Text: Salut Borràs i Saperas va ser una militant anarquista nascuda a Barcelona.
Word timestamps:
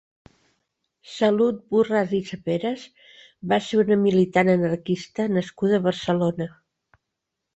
Salut 1.15 1.59
Borràs 1.73 2.15
i 2.19 2.21
Saperas 2.29 2.85
va 3.53 3.59
ser 3.65 3.79
una 3.83 3.97
militant 4.07 4.49
anarquista 4.53 5.27
nascuda 5.37 5.77
a 5.81 5.85
Barcelona. 5.89 6.49